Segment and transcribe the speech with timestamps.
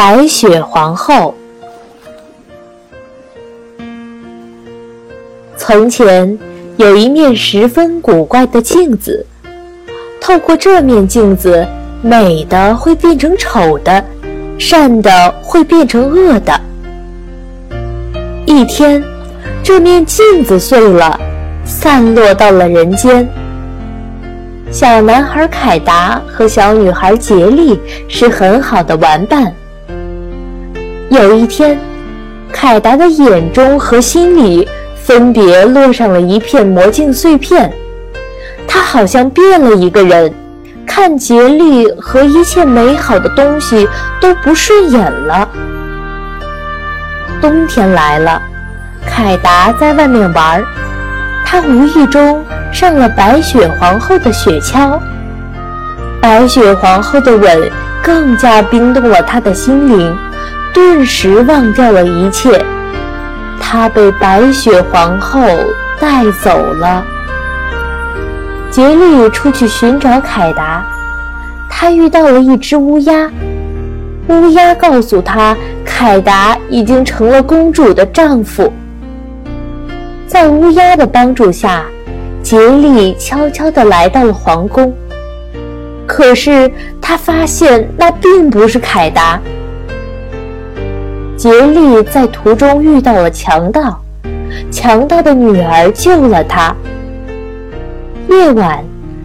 [0.00, 1.34] 白雪皇后。
[5.58, 6.38] 从前
[6.78, 9.26] 有一面十分古怪的镜子，
[10.18, 11.68] 透过这面镜子，
[12.00, 14.02] 美的会变成丑的，
[14.58, 16.58] 善的会变成恶的。
[18.46, 19.04] 一天，
[19.62, 21.20] 这面镜子碎了，
[21.66, 23.28] 散落到了人间。
[24.70, 29.54] 小男孩凯达和小女孩杰利是很好的玩伴。
[31.10, 31.76] 有一天，
[32.52, 37.68] 凯达的眼中和心里分别落上了一片魔镜碎片，
[38.64, 40.32] 他好像变了一个人，
[40.86, 43.88] 看杰利和一切美好的东西
[44.20, 45.48] 都不顺眼了。
[47.40, 48.40] 冬天来了，
[49.04, 50.64] 凯达在外面玩儿，
[51.44, 54.96] 他无意中上了白雪皇后的雪橇，
[56.20, 57.68] 白雪皇后的吻
[58.00, 60.16] 更加冰冻了他的心灵。
[60.72, 62.62] 顿时忘掉了一切，
[63.60, 65.40] 他被白雪皇后
[65.98, 67.04] 带走了。
[68.70, 70.84] 杰利出去寻找凯达，
[71.68, 73.28] 他遇到了一只乌鸦。
[74.28, 78.72] 乌鸦告诉他，凯达已经成了公主的丈夫。
[80.26, 81.82] 在乌鸦的帮助下，
[82.42, 84.94] 杰利悄悄地来到了皇宫。
[86.06, 89.40] 可是他发现那并不是凯达。
[91.40, 93.98] 杰利在途中遇到了强盗，
[94.70, 96.76] 强盗的女儿救了他。
[98.28, 98.84] 夜晚，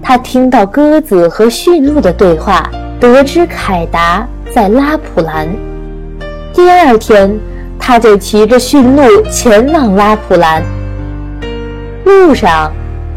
[0.00, 5.48] 他听到鸽子和驯鹿的对话，得知凯达在拉普兰。
[6.54, 7.36] 第二天，
[7.76, 10.62] 他就骑着驯鹿前往拉普兰。
[12.04, 12.70] 路上，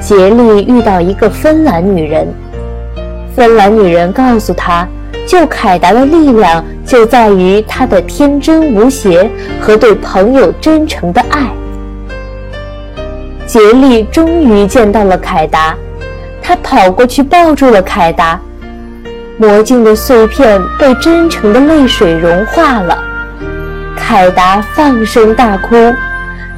[0.00, 2.26] 杰利遇到一个芬兰女人，
[3.36, 4.88] 芬兰女人告诉他。
[5.26, 11.48] 救凯达的力量就在于他的天真无邪和对朋友真诚的爱。
[13.46, 15.74] 杰利终于见到了凯达，
[16.42, 18.38] 他跑过去抱住了凯达。
[19.38, 22.98] 魔镜的碎片被真诚的泪水融化了，
[23.96, 25.74] 凯达放声大哭，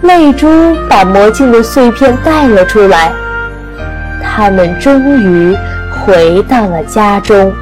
[0.03, 0.47] 泪珠
[0.89, 3.13] 把魔镜的碎片带了出来。
[4.23, 5.57] 他们终于
[5.91, 7.53] 回到了家中。